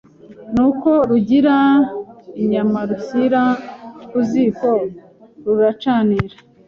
Nuko 0.53 0.89
rugira 1.09 1.55
inyama 2.41 2.79
rushyira 2.89 3.41
ku 4.09 4.17
ziko 4.29 4.69
ruracanira 5.43 6.35